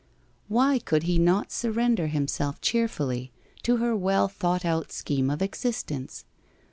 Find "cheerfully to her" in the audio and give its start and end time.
2.59-3.95